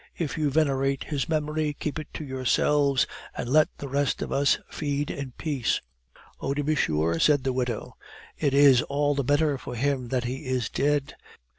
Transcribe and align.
If 0.17 0.35
you 0.35 0.49
venerate 0.49 1.03
his 1.03 1.29
memory, 1.29 1.73
keep 1.79 1.99
it 1.99 2.07
to 2.15 2.23
yourselves, 2.25 3.05
and 3.37 3.47
let 3.47 3.69
the 3.77 3.87
rest 3.87 4.23
of 4.23 4.31
us 4.31 4.57
feed 4.67 5.11
in 5.11 5.33
peace." 5.37 5.79
"Oh, 6.39 6.55
to 6.55 6.63
be 6.63 6.73
sure," 6.73 7.19
said 7.19 7.43
the 7.43 7.53
widow, 7.53 7.97
"it 8.35 8.55
is 8.55 8.81
all 8.81 9.13
the 9.13 9.23
better 9.23 9.59
for 9.59 9.75
him 9.75 10.07
that 10.07 10.23
he 10.23 10.47
is 10.47 10.69
dead. 10.69 11.13